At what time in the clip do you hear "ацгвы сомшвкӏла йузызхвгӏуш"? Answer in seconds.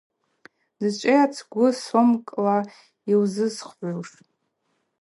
1.27-4.09